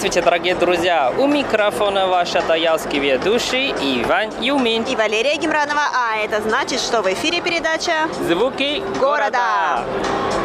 [0.00, 1.12] Здравствуйте, дорогие друзья!
[1.18, 3.68] У микрофона ваш таялский ведущий
[4.02, 4.84] Иван Юмин.
[4.84, 5.82] И Валерия Гемранова.
[5.94, 9.84] А это значит, что в эфире передача «Звуки города».
[9.84, 10.39] Привет,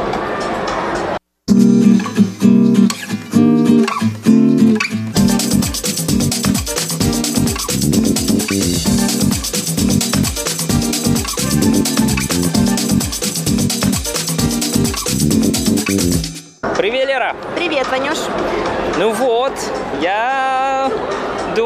[20.02, 20.45] Лера!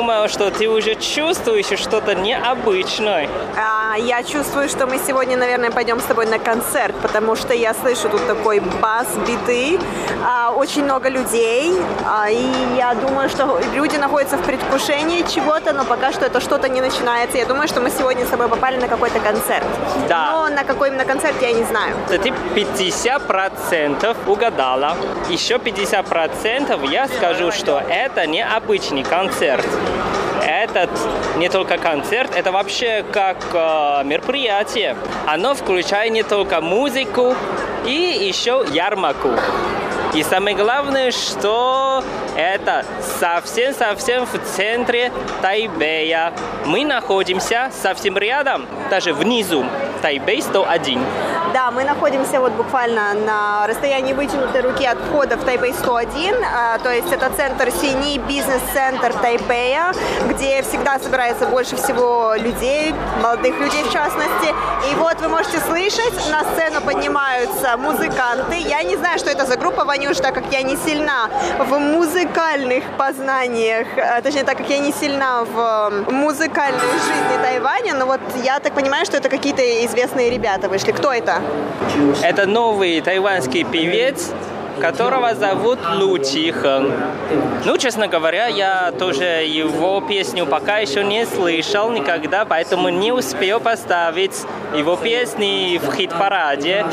[0.09, 3.29] Думаю, что ты уже чувствуешь что-то необычное.
[3.55, 7.75] А, я чувствую, что мы сегодня, наверное, пойдем с тобой на концерт, потому что я
[7.75, 9.79] слышу тут такой бас, биты,
[10.25, 11.73] а, очень много людей,
[12.07, 12.43] а, и
[12.75, 17.37] я думаю, что люди находятся в предвкушении чего-то, но пока что это что-то не начинается.
[17.37, 19.65] Я думаю, что мы сегодня с тобой попали на какой-то концерт.
[20.07, 20.31] Да.
[20.31, 21.95] Но на какой именно концерт я не знаю.
[22.07, 24.95] Ты 50% угадала.
[25.29, 29.67] Еще 50% я скажу, что это необычный концерт.
[30.45, 30.89] Этот
[31.37, 34.95] не только концерт, это вообще как э, мероприятие.
[35.25, 37.35] Оно включает не только музыку
[37.85, 39.29] и еще ярмарку.
[40.15, 42.03] И самое главное, что
[42.35, 42.83] это
[43.19, 45.11] совсем-совсем в центре
[45.43, 46.33] Тайбэя.
[46.65, 49.65] Мы находимся совсем рядом, даже внизу,
[50.01, 50.99] Тайбэй 101.
[51.53, 56.77] Да, мы находимся вот буквально на расстоянии вытянутой руки от входа в Тайбэй 101, а,
[56.77, 59.91] то есть это центр Сини, бизнес-центр Тайбэя,
[60.27, 64.53] где всегда собирается больше всего людей, молодых людей в частности.
[64.91, 68.55] И вот вы можете слышать, на сцену поднимаются музыканты.
[68.57, 72.85] Я не знаю, что это за группа, Ванюш, так как я не сильна в музыкальных
[72.97, 78.59] познаниях, а, точнее, так как я не сильна в музыкальной жизни Тайваня, но вот я
[78.59, 80.93] так понимаю, что это какие-то известные ребята вышли.
[80.93, 81.41] Кто это?
[82.23, 84.31] Это новый тайваньский певец,
[84.79, 86.93] которого зовут Лу Чихэн.
[87.65, 93.59] Ну, честно говоря, я тоже его песню пока еще не слышал никогда, поэтому не успел
[93.59, 96.85] поставить его песни в хит-параде.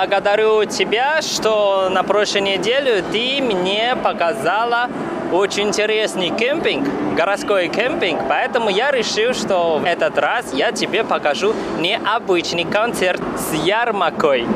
[0.00, 4.88] Благодарю тебя, что на прошлой неделе ты мне показала
[5.30, 12.64] очень интересный кемпинг, городской кемпинг, поэтому я решил, что этот раз я тебе покажу необычный
[12.64, 14.46] концерт с ярмаркой.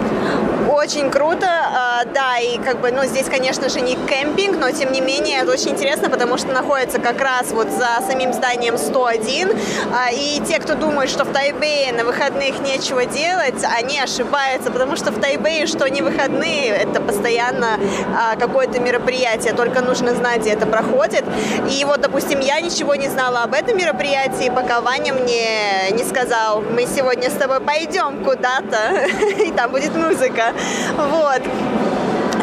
[0.74, 4.90] Очень круто, а, да, и как бы, ну, здесь, конечно же, не кемпинг, но, тем
[4.90, 9.56] не менее, это очень интересно, потому что находится как раз вот за самим зданием 101,
[9.94, 14.96] а, и те, кто думает, что в Тайбэе на выходных нечего делать, они ошибаются, потому
[14.96, 17.78] что в Тайбэе, что не выходные, это постоянно
[18.12, 21.22] а, какое-то мероприятие, только нужно знать, где это проходит,
[21.70, 26.62] и вот, допустим, я ничего не знала об этом мероприятии, пока Ваня мне не сказал,
[26.62, 29.06] мы сегодня с тобой пойдем куда-то,
[29.38, 30.52] и там будет музыка.
[30.96, 31.42] Вот.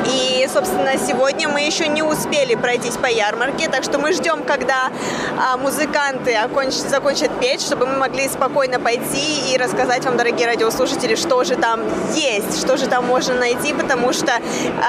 [0.05, 4.89] И, собственно, сегодня мы еще не успели пройтись по ярмарке, так что мы ждем, когда
[5.37, 11.15] а, музыканты окончат, закончат петь, чтобы мы могли спокойно пойти и рассказать вам, дорогие радиослушатели,
[11.15, 11.81] что же там
[12.13, 14.31] есть, что же там можно найти, потому что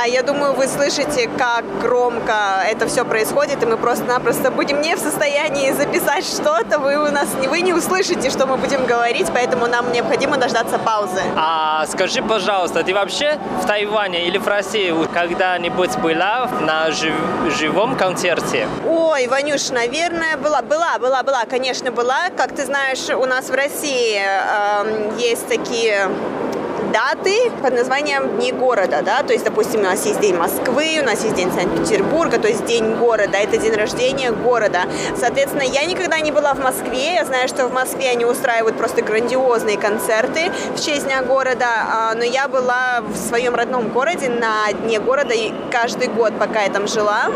[0.00, 4.96] а, я думаю, вы слышите, как громко это все происходит, и мы просто-напросто будем не
[4.96, 9.66] в состоянии записать что-то, вы у нас вы не услышите, что мы будем говорить, поэтому
[9.66, 11.20] нам необходимо дождаться паузы.
[11.36, 17.14] А скажи, пожалуйста, ты вообще в Тайване или в России когда-нибудь была на жив
[17.58, 18.68] живом концерте?
[18.86, 20.62] Ой, Ванюш, наверное, была.
[20.62, 22.30] Была, была, была, конечно, была.
[22.36, 26.08] Как ты знаешь, у нас в России э, есть такие
[26.92, 31.04] даты под названием Дни города, да, то есть, допустим, у нас есть День Москвы, у
[31.04, 34.82] нас есть День Санкт-Петербурга, то есть День города, это день рождения города.
[35.18, 39.02] Соответственно, я никогда не была в Москве, я знаю, что в Москве они устраивают просто
[39.02, 44.72] грандиозные концерты в честь Дня города, а, но я была в своем родном городе на
[44.72, 45.34] Дне города
[45.70, 47.26] каждый год, пока я там жила.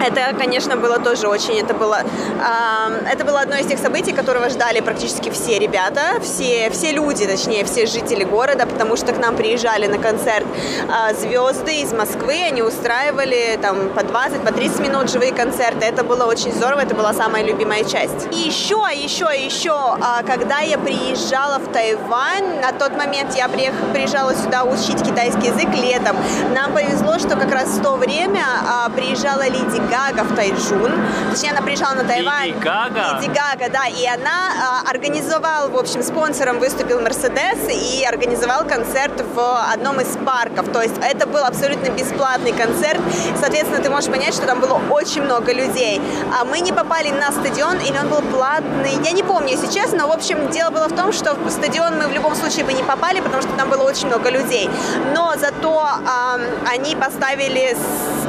[0.00, 4.48] Это, конечно, было тоже очень, это было, э, это было одно из тех событий, которого
[4.48, 9.36] ждали практически все ребята, все, все люди, точнее, все жители города, потому что к нам
[9.36, 15.10] приезжали на концерт э, звезды из Москвы, они устраивали там по 20, по 30 минут
[15.10, 18.28] живые концерты, это было очень здорово, это была самая любимая часть.
[18.32, 23.74] И еще, еще, еще, э, когда я приезжала в Тайвань, на тот момент я приех,
[23.92, 26.16] приезжала сюда учить китайский язык летом,
[26.54, 28.44] нам повезло, что как раз в то время
[28.86, 30.92] э, приезжала Лиди Гага в Тайджун.
[31.30, 32.48] Точнее, она приезжала на Тайвань.
[32.48, 33.20] Леди Гага?
[33.20, 33.86] Леди Гага, да.
[33.86, 40.16] И она э, организовала, в общем, спонсором выступил Мерседес и организовал концерт в одном из
[40.24, 40.70] парков.
[40.72, 43.00] То есть это был абсолютно бесплатный концерт.
[43.40, 46.00] Соответственно, ты можешь понять, что там было очень много людей.
[46.38, 48.92] А мы не попали на стадион, или он был платный.
[49.04, 49.98] Я не помню, если честно.
[49.98, 52.72] Но, в общем, дело было в том, что в стадион мы в любом случае бы
[52.72, 54.70] не попали, потому что там было очень много людей.
[55.14, 57.76] Но зато э, они поставили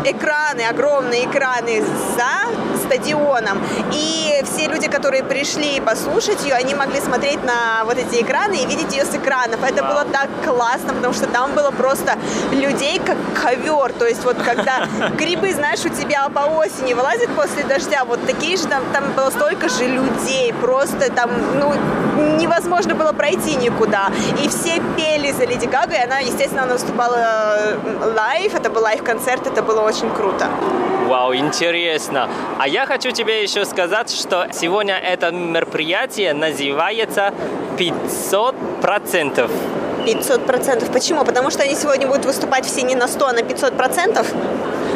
[0.05, 3.61] экраны, огромные экраны за стадионом.
[3.93, 8.65] И все люди, которые пришли послушать ее, они могли смотреть на вот эти экраны и
[8.65, 9.59] видеть ее с экранов.
[9.63, 12.17] Это было так классно, потому что там было просто
[12.51, 13.93] людей как ковер.
[13.93, 18.57] То есть вот когда грибы, знаешь, у тебя по осени вылазят после дождя, вот такие
[18.57, 20.53] же там, там было столько же людей.
[20.61, 21.73] Просто там, ну,
[22.37, 24.09] невозможно было пройти никуда.
[24.43, 26.03] И все пели за Леди Гагой.
[26.03, 27.77] она, естественно, она выступала э,
[28.15, 30.47] live, это был live-концерт, это было очень круто.
[31.09, 32.29] Вау, интересно.
[32.59, 37.33] А я хочу тебе еще сказать, что сегодня это мероприятие называется
[37.77, 39.51] 500 процентов.
[40.05, 40.91] 500 процентов.
[40.91, 41.23] Почему?
[41.25, 44.27] Потому что они сегодня будут выступать все не на 100, а на 500 процентов?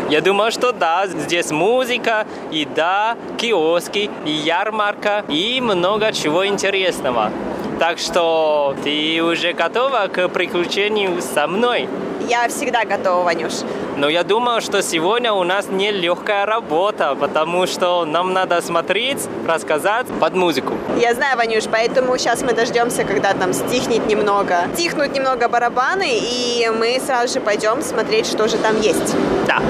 [0.10, 7.32] Я думаю, что да, здесь музыка, еда, киоски, и ярмарка и много чего интересного.
[7.80, 11.90] Так что ты уже готова к приключению со мной?
[12.28, 13.54] Я всегда готова, Ванюш.
[13.98, 19.28] Но я думаю, что сегодня у нас не легкая работа, потому что нам надо смотреть,
[19.48, 20.74] рассказать под музыку.
[20.98, 26.72] Я знаю, Ванюш, поэтому сейчас мы дождемся, когда там стихнет немного, стихнут немного барабаны, и
[26.78, 29.16] мы сразу же пойдем смотреть, что же там есть.
[29.48, 29.62] Да,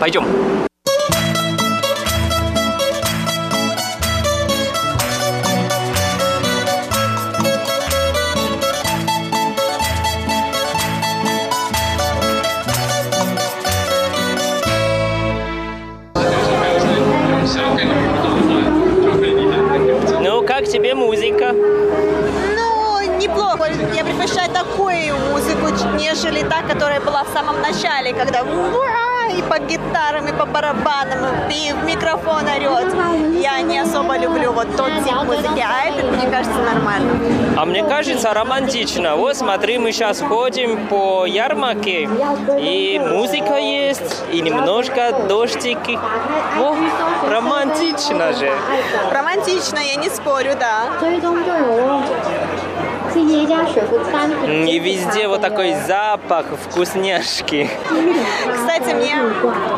[0.00, 0.24] пойдем.
[20.92, 21.52] Тебе музыка?
[21.52, 23.66] Ну, неплохо.
[23.94, 28.44] Я предпочитаю такую музыку, нежели та, которая была в самом начале, когда
[29.38, 31.20] и по гитарам, и по барабанам,
[31.50, 32.94] и в микрофон орет.
[33.40, 37.12] Я не особо люблю вот тот тип музыки, а этот, мне кажется, нормально.
[37.56, 39.16] А мне кажется, романтично.
[39.16, 42.08] Вот смотри, мы сейчас ходим по ярмарке,
[42.58, 45.98] и музыка есть, и немножко дождики.
[46.58, 46.76] О,
[47.28, 48.50] романтично же.
[49.10, 50.84] Романтично, я не спорю, да.
[53.14, 57.68] И везде вот такой запах вкусняшки.
[58.54, 59.14] Кстати, мне,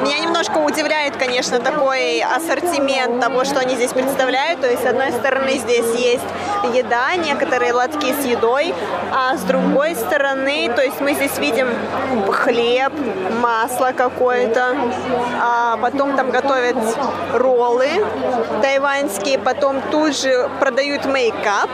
[0.02, 4.60] меня немножко удивляет, конечно, такой ассортимент того, что они здесь представляют.
[4.60, 6.24] То есть, с одной стороны, здесь есть
[6.72, 8.74] еда, некоторые лотки с едой,
[9.12, 11.68] а с другой стороны, то есть мы здесь видим
[12.30, 12.92] хлеб,
[13.40, 14.76] масло какое-то,
[15.40, 16.76] а потом там готовят
[17.32, 17.88] роллы
[18.62, 21.70] тайваньские, потом тут же продают мейкап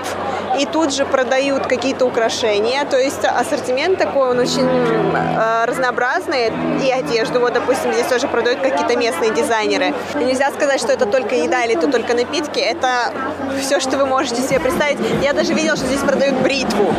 [0.59, 2.85] и тут же продают какие-то украшения.
[2.85, 6.53] То есть ассортимент такой, он очень э, разнообразный.
[6.85, 9.93] И одежду, вот, допустим, здесь тоже продают какие-то местные дизайнеры.
[10.15, 12.61] И нельзя сказать, что это только еда или это только напитки.
[12.61, 13.13] Это
[13.61, 14.99] все, что вы можете себе представить.
[15.23, 16.95] Я даже видела, что здесь продают бритву.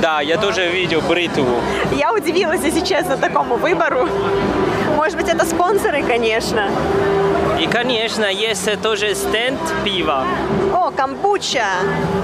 [0.00, 1.60] Да, я тоже видел бритву.
[1.92, 4.08] Я удивилась, если честно, такому выбору.
[4.96, 6.68] Может быть, это спонсоры, конечно.
[7.64, 10.26] И, конечно, есть тоже стенд пива.
[10.74, 11.64] О, камбуча.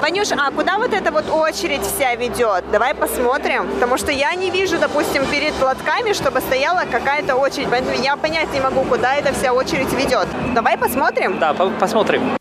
[0.03, 2.71] Ванюш, а куда вот эта вот очередь вся ведет?
[2.71, 3.67] Давай посмотрим.
[3.73, 7.69] Потому что я не вижу, допустим, перед лотками, чтобы стояла какая-то очередь.
[7.71, 10.27] Поэтому я понять не могу, куда эта вся очередь ведет.
[10.55, 11.39] Давай посмотрим.
[11.39, 12.37] Да, по- посмотрим.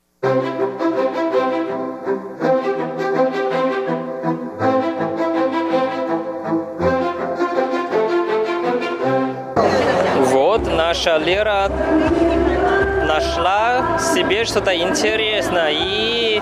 [10.32, 11.70] Вот наша Лера
[13.10, 16.39] нашла себе что-то интересное и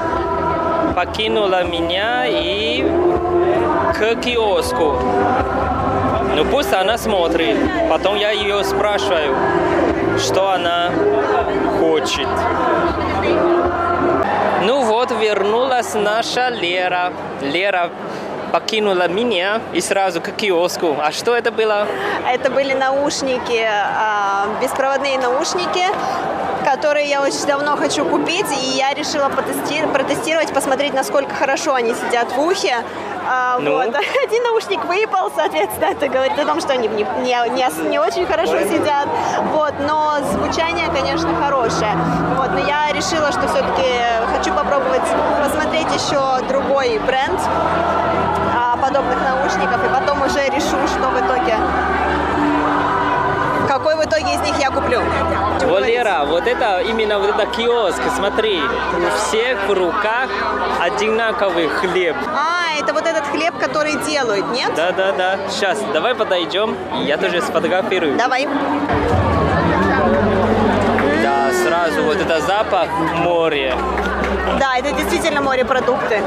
[0.96, 2.84] покинула меня и
[3.96, 5.00] к киоску.
[6.36, 7.58] Ну пусть она смотрит.
[7.90, 9.34] Потом я ее спрашиваю,
[10.20, 10.92] что она
[11.80, 12.28] хочет.
[14.64, 17.14] Ну вот, вернулась наша Лера.
[17.42, 17.90] Лера
[18.52, 20.98] покинула меня и сразу к киоску.
[21.00, 21.88] А что это было?
[22.28, 25.86] Это были наушники, а, беспроводные наушники,
[26.72, 31.94] которые я очень давно хочу купить, и я решила потести- протестировать, посмотреть, насколько хорошо они
[31.94, 32.84] сидят в ухе.
[33.30, 33.72] А, Ну?
[33.76, 33.88] вот.
[34.24, 38.26] Один наушник выпал, соответственно, это говорит о том, что они не, не, не не очень
[38.26, 39.08] хорошо сидят.
[39.54, 39.74] Вот.
[39.88, 41.96] Но звучание, конечно, хорошее.
[42.38, 42.52] Вот.
[42.52, 43.88] Но я решила, что все-таки
[44.36, 45.08] хочу попробовать
[45.44, 47.40] посмотреть еще другой бренд
[48.56, 51.56] а, подобных наушников, и потом уже решу, что в итоге
[53.78, 55.00] какой в итоге из них я куплю.
[55.66, 60.30] Вот, Лера, вот это именно вот это киоск, смотри, у всех в руках
[60.82, 62.16] одинаковый хлеб.
[62.28, 64.74] А, это вот этот хлеб, который делают, нет?
[64.76, 65.38] Да-да-да.
[65.50, 66.76] Сейчас, давай подойдем,
[67.06, 68.18] я тоже сфотографирую.
[68.18, 68.48] Давай.
[71.22, 73.76] Да, сразу вот это запах моря.
[74.60, 76.22] Да, это действительно морепродукты.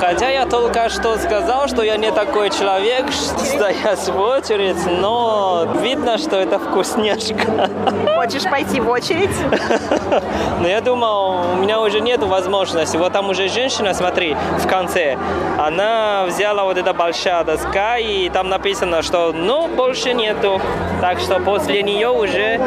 [0.00, 6.18] Хотя я только что сказал, что я не такой человек, стоять в очередь, но видно,
[6.18, 7.70] что это вкусняшка.
[8.16, 9.30] Хочешь пойти в очередь?
[10.60, 12.96] Но я думал, у меня уже нет возможности.
[12.96, 15.16] Вот там уже женщина, смотри, в конце,
[15.58, 20.60] она взяла вот эта большая доска, и там написано, что ну, больше нету.
[21.00, 22.60] Так что после нее уже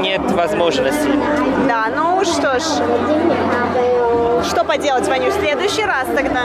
[0.00, 1.08] нет возможности.
[1.66, 2.62] Да, ну что ж,
[4.48, 6.42] что поделать, Ваню, в следующий раз тогда.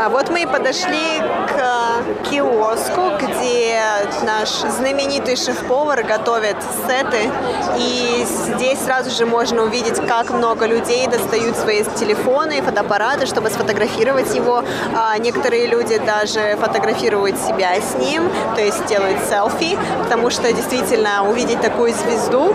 [0.00, 1.93] А вот мы и подошли к
[2.30, 3.80] киоску, где
[4.22, 6.56] наш знаменитый шеф-повар готовит
[6.86, 7.30] сеты.
[7.78, 13.50] И здесь сразу же можно увидеть, как много людей достают свои телефоны и фотоаппараты, чтобы
[13.50, 14.64] сфотографировать его.
[14.96, 21.28] А некоторые люди даже фотографируют себя с ним, то есть делают селфи, потому что действительно
[21.28, 22.54] увидеть такую звезду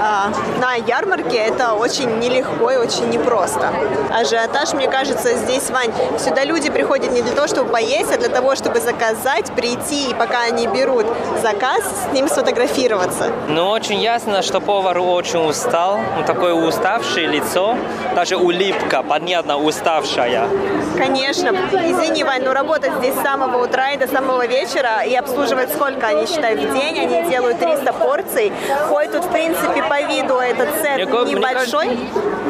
[0.00, 3.72] а, на ярмарке это очень нелегко и очень непросто.
[4.10, 8.28] Ажиотаж, мне кажется, здесь, Вань, сюда люди приходят не для того, чтобы поесть, а для
[8.28, 11.06] того, чтобы заказать, прийти, и пока они берут
[11.42, 13.30] заказ, с ним сфотографироваться.
[13.48, 17.76] Ну, очень ясно, что повар очень устал, он такое уставшее лицо,
[18.14, 20.48] даже улыбка, понятно, уставшая.
[20.96, 21.48] Конечно.
[21.48, 26.06] Извини, Вань, но работать здесь с самого утра и до самого вечера и обслуживать сколько
[26.06, 28.52] они считают в день, они делают 300 порций.
[28.88, 32.08] Хоть тут, в принципе, по виду этот сет мне, небольшой, мне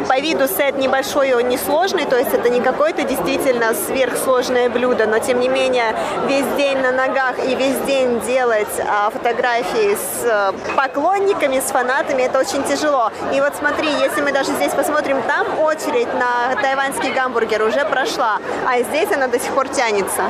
[0.08, 5.18] по виду сет небольшой, он несложный, то есть это не какой-то действительно сверхсложное блюдо, но
[5.18, 5.94] тем не менее
[6.28, 12.22] весь день на ногах и весь день делать а, фотографии с а, поклонниками, с фанатами,
[12.22, 13.10] это очень тяжело.
[13.32, 18.38] И вот смотри, если мы даже здесь посмотрим, там очередь на тайваньский гамбургер уже прошла,
[18.66, 20.22] а здесь она до сих пор тянется.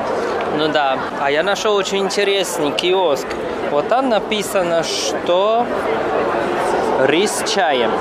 [0.57, 3.27] Ну да, а я нашел очень интересный киоск.
[3.71, 5.65] Вот там написано, что
[7.05, 7.91] рис с чаем.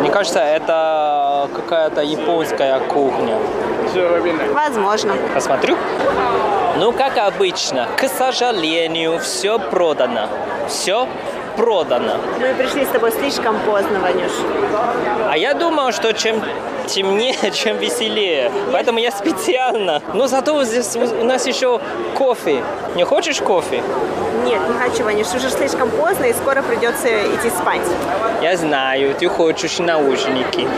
[0.00, 3.38] Мне кажется, это какая-то японская кухня.
[4.52, 5.14] Возможно.
[5.32, 5.76] Посмотрю.
[6.76, 10.28] Ну, как обычно, к сожалению, все продано.
[10.68, 11.08] Все
[11.56, 12.16] продано.
[12.40, 14.32] Мы пришли с тобой слишком поздно, Ванюш.
[15.30, 16.42] А я думал, что чем
[16.86, 18.50] темнее, чем веселее.
[18.72, 20.02] Поэтому я специально.
[20.12, 21.80] Но зато здесь у нас еще
[22.16, 22.62] кофе.
[22.94, 23.82] Не хочешь кофе?
[24.44, 25.28] Нет, не хочу, Ванюш.
[25.34, 27.80] Уже слишком поздно, и скоро придется идти спать.
[28.42, 30.68] Я знаю, ты хочешь наушники.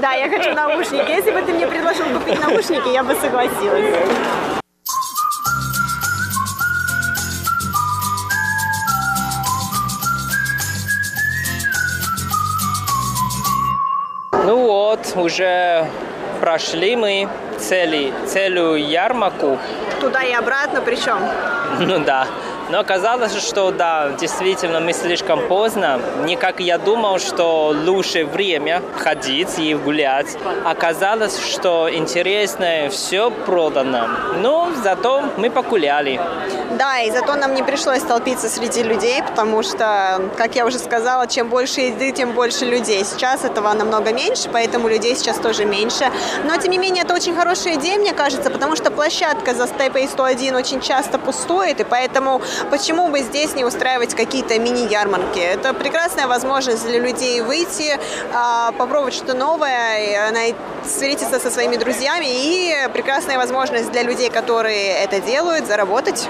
[0.00, 1.10] Да, я хочу наушники.
[1.10, 3.94] Если бы ты мне предложил купить наушники, я бы согласилась.
[14.52, 15.86] Ну вот, уже
[16.38, 17.26] прошли мы
[17.58, 19.58] цели, целую ярмарку.
[19.98, 21.20] Туда и обратно причем?
[21.80, 22.26] Ну да.
[22.68, 25.98] Но оказалось, что да, действительно мы слишком поздно.
[26.24, 30.36] Не как я думал, что лучше время ходить и гулять.
[30.66, 34.06] Оказалось, что интересное все продано.
[34.42, 36.20] Но зато мы погуляли.
[36.82, 41.28] Да, и зато нам не пришлось столпиться среди людей, потому что, как я уже сказала,
[41.28, 43.04] чем больше еды, тем больше людей.
[43.04, 46.10] Сейчас этого намного меньше, поэтому людей сейчас тоже меньше.
[46.44, 50.08] Но, тем не менее, это очень хорошая идея, мне кажется, потому что площадка за Степой
[50.08, 55.38] 101 очень часто пустует, и поэтому почему бы здесь не устраивать какие-то мини-ярмарки?
[55.38, 57.96] Это прекрасная возможность для людей выйти,
[58.34, 60.32] а, попробовать что-то новое,
[60.84, 66.28] встретиться со своими друзьями и прекрасная возможность для людей, которые это делают, заработать.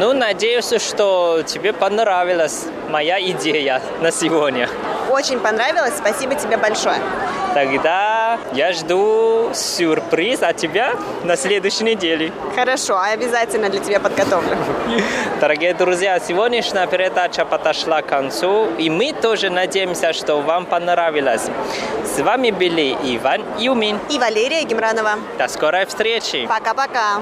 [0.00, 4.68] Ну, надеюсь, что тебе понравилась моя идея на сегодня.
[5.10, 5.94] Очень понравилось.
[5.98, 6.98] Спасибо тебе большое.
[7.52, 10.94] Тогда я жду сюрприз от тебя
[11.24, 12.30] на следующей неделе.
[12.54, 14.56] Хорошо, обязательно для тебя подготовлю.
[15.40, 21.50] Дорогие друзья, сегодняшняя передача подошла к концу, и мы тоже надеемся, что вам понравилось.
[22.04, 25.14] С вами были Иван Юмин и Валерия Гемранова.
[25.38, 26.46] До скорой встречи.
[26.46, 27.20] Пока-пока.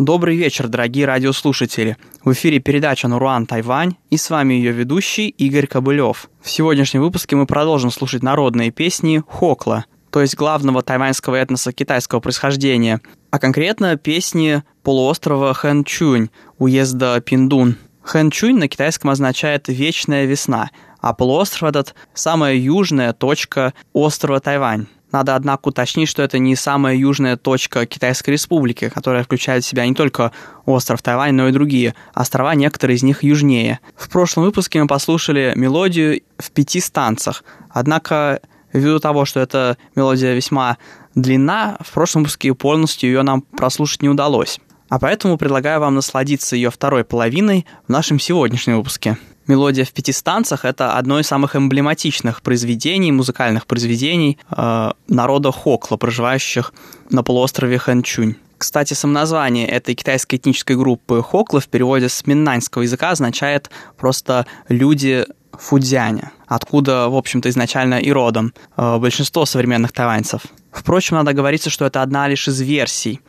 [0.00, 1.98] Добрый вечер, дорогие радиослушатели.
[2.24, 6.30] В эфире передача «Наруан Тайвань» и с вами ее ведущий Игорь Кобылев.
[6.40, 12.20] В сегодняшнем выпуске мы продолжим слушать народные песни Хокла, то есть главного тайваньского этноса китайского
[12.20, 17.76] происхождения, а конкретно песни полуострова Хэнчунь, уезда Пиндун.
[18.02, 20.70] Хэнчунь на китайском означает «вечная весна»,
[21.00, 24.86] а полуостров этот– самая южная точка острова Тайвань.
[25.12, 29.86] Надо, однако, уточнить, что это не самая южная точка Китайской Республики, которая включает в себя
[29.86, 30.32] не только
[30.66, 33.80] остров Тайвань, но и другие острова, некоторые из них южнее.
[33.96, 37.44] В прошлом выпуске мы послушали мелодию в пяти станцах.
[37.70, 38.40] Однако,
[38.72, 40.78] ввиду того, что эта мелодия весьма
[41.14, 44.60] длинна, в прошлом выпуске полностью ее нам прослушать не удалось.
[44.88, 49.18] А поэтому предлагаю вам насладиться ее второй половиной в нашем сегодняшнем выпуске.
[49.50, 55.96] Мелодия в пяти станцах– это одно из самых эмблематичных произведений, музыкальных произведений э, народа Хокла,
[55.96, 56.72] проживающих
[57.10, 58.36] на полуострове Ханчунь.
[58.58, 65.26] Кстати, самоназвание этой китайской этнической группы Хокла в переводе с миннаньского языка означает просто «люди
[65.52, 70.42] Фудзяня», откуда, в общем-то, изначально и родом э, большинство современных тайваньцев.
[70.70, 73.20] Впрочем, надо говориться, что это одна лишь из версий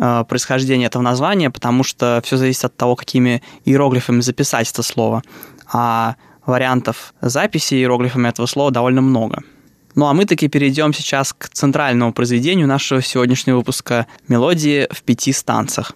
[0.00, 5.22] э, происхождения этого названия, потому что все зависит от того, какими иероглифами записать это слово
[5.72, 9.42] а вариантов записи иероглифами этого слова довольно много.
[9.94, 15.32] Ну а мы таки перейдем сейчас к центральному произведению нашего сегодняшнего выпуска «Мелодии в пяти
[15.32, 15.94] станциях».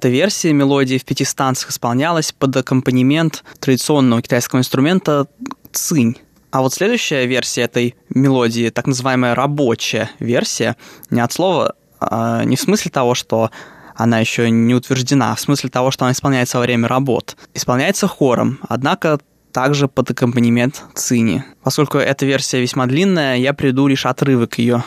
[0.00, 5.26] Эта версия мелодии в пяти станциях исполнялась под аккомпанемент традиционного китайского инструмента
[5.72, 6.16] цинь.
[6.50, 10.78] А вот следующая версия этой мелодии, так называемая рабочая версия,
[11.10, 13.50] не от слова, а не в смысле того, что
[13.94, 17.36] она еще не утверждена, а в смысле того, что она исполняется во время работ.
[17.52, 19.20] Исполняется хором, однако
[19.52, 21.44] также под аккомпанемент цини.
[21.62, 24.82] Поскольку эта версия весьма длинная, я приду лишь отрывок ее.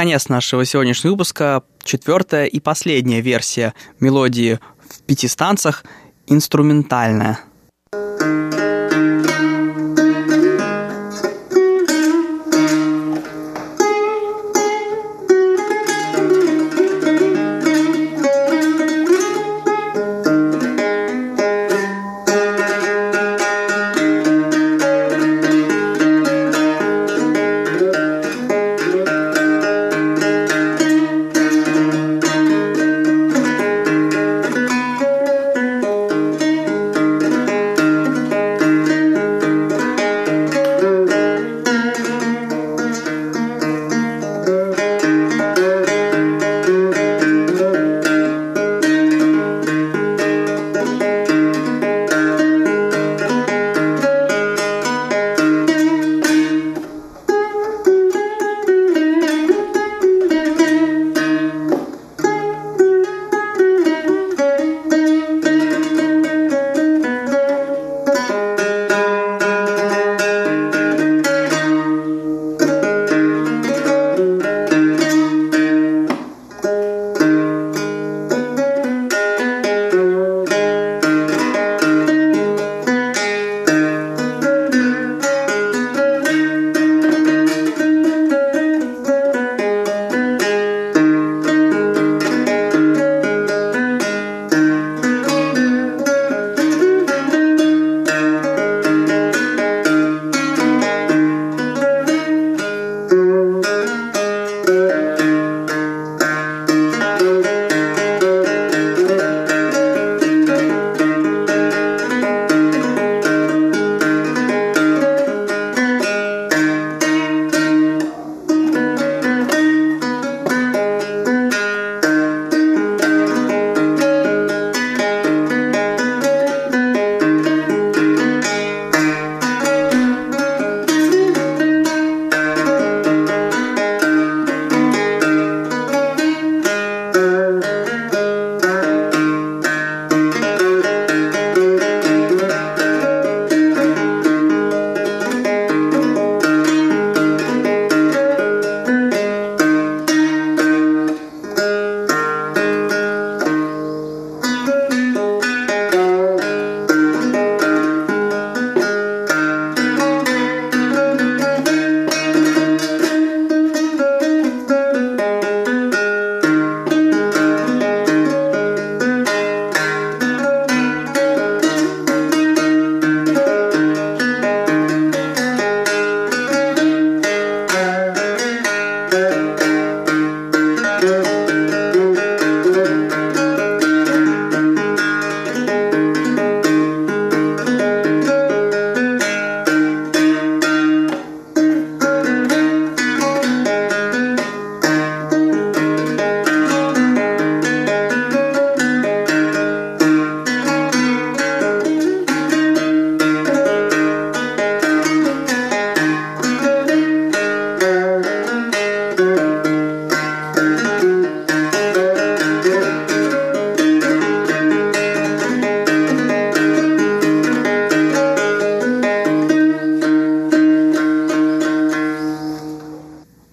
[0.00, 5.84] Конец нашего сегодняшнего выпуска четвертая и последняя версия мелодии в пяти станцах
[6.26, 7.40] инструментальная.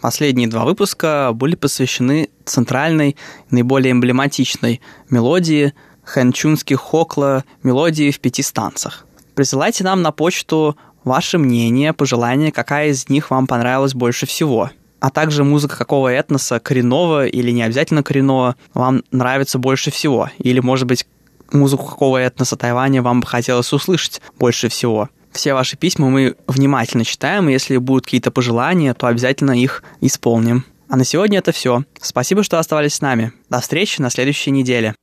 [0.07, 3.17] Последние два выпуска были посвящены центральной,
[3.49, 4.79] наиболее эмблематичной
[5.09, 5.73] мелодии
[6.05, 9.05] хэнчунских хокла мелодии в пяти станцах.
[9.35, 14.71] Присылайте нам на почту ваше мнение, пожелания, какая из них вам понравилась больше всего.
[15.01, 20.29] А также музыка какого этноса, коренного или не обязательно коренного, вам нравится больше всего.
[20.37, 21.05] Или, может быть,
[21.51, 25.09] музыку какого этноса Тайваня вам бы хотелось услышать больше всего.
[25.37, 30.65] Все ваши письма мы внимательно читаем, и если будут какие-то пожелания, то обязательно их исполним.
[30.89, 31.83] А на сегодня это все.
[32.01, 33.33] Спасибо, что оставались с нами.
[33.47, 34.95] До встречи на следующей неделе.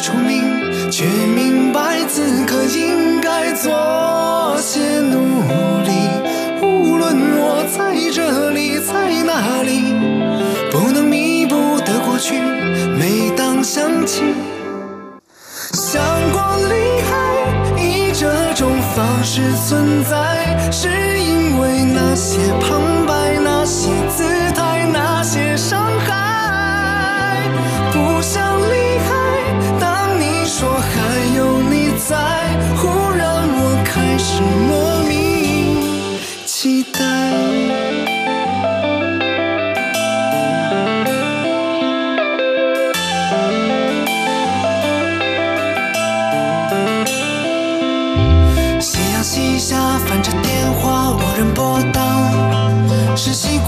[0.00, 5.18] 出名，却明白此刻应该做些努
[5.82, 5.90] 力。
[6.62, 9.94] 无论我在这里，在哪里，
[10.70, 12.34] 不能弥补的过去，
[12.98, 14.22] 每当想起，
[15.72, 16.74] 想过离
[17.06, 22.89] 开，以这种方式存在，是因为那些旁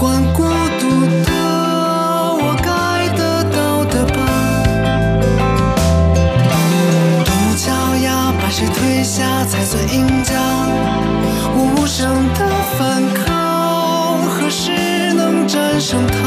[0.03, 0.89] 管孤独
[1.23, 1.31] 的，
[2.35, 4.19] 我该得到的吧？
[7.23, 7.71] 独木桥
[8.03, 10.33] 呀，把谁推下才算赢家？
[11.55, 12.45] 无声的
[12.77, 16.22] 反抗，何时能战胜它？